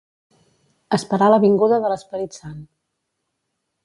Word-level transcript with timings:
Esperar 0.97 1.27
la 1.33 1.39
vinguda 1.43 1.79
de 1.83 1.91
l'Esperit 1.93 2.39
Sant. 2.39 2.57